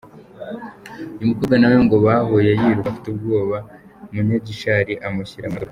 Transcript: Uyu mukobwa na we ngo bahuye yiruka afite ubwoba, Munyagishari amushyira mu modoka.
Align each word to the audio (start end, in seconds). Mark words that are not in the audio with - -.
Uyu 1.15 1.29
mukobwa 1.31 1.55
na 1.59 1.67
we 1.73 1.77
ngo 1.85 1.95
bahuye 2.05 2.51
yiruka 2.59 2.87
afite 2.91 3.07
ubwoba, 3.09 3.57
Munyagishari 4.13 4.93
amushyira 5.07 5.47
mu 5.49 5.53
modoka. 5.55 5.69